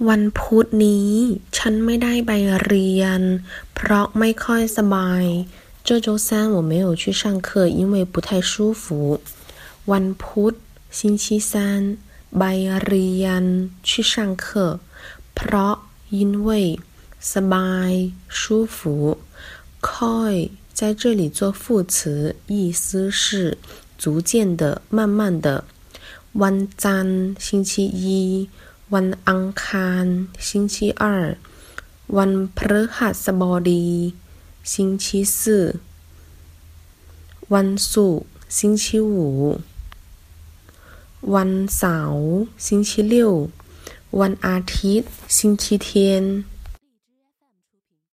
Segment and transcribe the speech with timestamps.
[0.00, 0.70] Wednesday，
[6.50, 9.20] 我沒有去上課，因為不太舒服。
[9.86, 10.54] Wednesday，
[10.90, 11.96] 星期三，
[13.82, 14.78] 去上課。
[15.34, 15.78] Because，
[16.10, 16.78] 因为
[17.22, 19.18] ，comfortable，舒服。
[19.82, 23.56] Slowly，在这里做副词，意思是
[23.96, 25.62] 逐渐的、慢慢的。
[26.36, 28.48] Monday，星期一。
[28.94, 30.06] วันอังคาร
[30.46, 31.36] ชิงชีอาร์
[32.16, 33.88] วันพฤหัสบดี
[34.70, 35.64] ชิงชีสื่อ
[37.54, 39.28] วันศุกร์ชิงชีหู
[41.34, 42.26] วันเสาร์
[42.64, 43.32] ชิงชีเลี้ยว
[44.20, 46.24] วันอาทิตย์ชิงชีเทียน